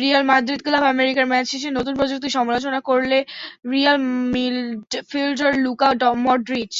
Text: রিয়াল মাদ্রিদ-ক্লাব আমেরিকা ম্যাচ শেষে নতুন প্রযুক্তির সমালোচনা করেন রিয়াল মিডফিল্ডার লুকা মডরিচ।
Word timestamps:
রিয়াল 0.00 0.22
মাদ্রিদ-ক্লাব 0.24 0.84
আমেরিকা 0.86 1.22
ম্যাচ 1.26 1.46
শেষে 1.52 1.68
নতুন 1.70 1.94
প্রযুক্তির 1.96 2.36
সমালোচনা 2.38 2.78
করেন 2.80 3.12
রিয়াল 3.72 3.96
মিডফিল্ডার 4.34 5.52
লুকা 5.64 5.88
মডরিচ। 6.24 6.74